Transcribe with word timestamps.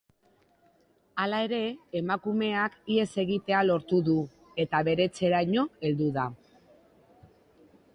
Hala 1.23 1.41
ere, 1.47 1.59
emakumeak 1.99 2.79
ihes 2.95 3.07
egitea 3.27 3.63
lortu 3.69 4.03
du 4.11 4.19
eta 4.67 4.81
bere 4.91 5.09
etxeraino 5.13 5.71
heldu 5.89 6.13
da. 6.21 6.31